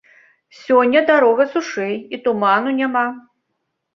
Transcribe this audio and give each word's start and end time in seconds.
Сёння 0.59 1.01
дарога 1.09 1.45
сушэй, 1.51 1.93
і 2.17 2.19
туману 2.25 2.69
няма. 2.79 3.05